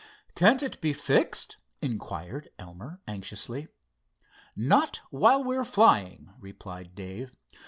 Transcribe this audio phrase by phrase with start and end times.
[0.33, 3.67] "Can't it be fixed?" inquired Elmer, anxiously.
[4.55, 7.33] "Not while we're flying," replied Dave.